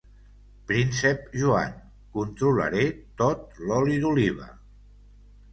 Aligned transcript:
Príncep 0.71 1.27
Joan: 1.41 1.75
Controlaré 2.17 2.87
tot 3.23 3.63
l'oli 3.69 4.03
d'oliva! 4.07 4.49